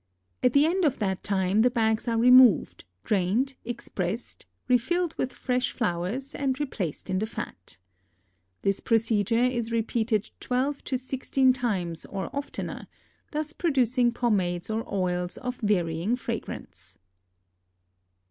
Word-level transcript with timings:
At 0.41 0.53
the 0.53 0.65
end 0.65 0.83
of 0.83 0.97
that 0.97 1.21
time 1.23 1.61
the 1.61 1.69
bags 1.69 2.07
are 2.07 2.17
removed, 2.17 2.85
drained, 3.03 3.55
expressed, 3.63 4.47
refilled 4.67 5.13
with 5.15 5.31
fresh 5.31 5.71
flowers, 5.71 6.33
and 6.33 6.59
replaced 6.59 7.11
in 7.11 7.19
the 7.19 7.27
fat. 7.27 7.77
This 8.63 8.79
procedure 8.79 9.43
is 9.43 9.71
repeated 9.71 10.31
twelve 10.39 10.83
to 10.85 10.97
sixteen 10.97 11.53
times 11.53 12.03
or 12.05 12.35
oftener, 12.35 12.87
thus 13.31 13.53
producing 13.53 14.11
pomades 14.11 14.71
or 14.71 14.91
oils 14.91 15.37
of 15.37 15.57
varying 15.57 16.15
fragrance. 16.15 16.97